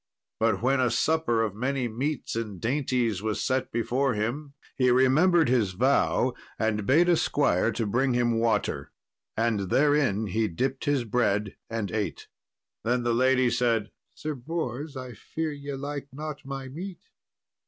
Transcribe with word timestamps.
But 0.39 0.63
when 0.63 0.79
a 0.79 0.89
supper 0.89 1.43
of 1.43 1.53
many 1.53 1.87
meats 1.87 2.35
and 2.35 2.59
dainties 2.59 3.21
was 3.21 3.39
set 3.45 3.71
before 3.71 4.15
him, 4.15 4.55
he 4.75 4.89
remembered 4.89 5.47
his 5.47 5.73
vow, 5.73 6.33
and 6.57 6.87
bade 6.87 7.07
a 7.07 7.15
squire 7.15 7.71
to 7.73 7.85
bring 7.85 8.15
him 8.15 8.39
water, 8.39 8.91
and 9.37 9.69
therein 9.69 10.25
he 10.25 10.47
dipped 10.47 10.85
his 10.85 11.03
bread, 11.03 11.55
and 11.69 11.91
ate. 11.91 12.29
Then 12.83 13.01
said 13.01 13.03
the 13.03 13.13
lady, 13.13 13.51
"Sir 13.51 14.33
Bors, 14.35 14.97
I 14.97 15.13
fear 15.13 15.51
ye 15.51 15.73
like 15.75 16.07
not 16.11 16.47
my 16.47 16.67
meat." 16.67 17.01